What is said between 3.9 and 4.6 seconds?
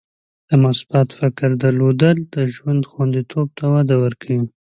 ورکوي.